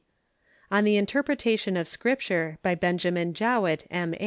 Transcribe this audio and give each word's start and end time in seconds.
"On 0.71 0.83
the 0.83 0.97
Interpretation 0.97 1.77
of 1.77 1.87
Scripture," 1.87 2.57
by 2.63 2.73
Benjamin 2.73 3.35
Jowett, 3.35 3.85
M. 3.91 4.15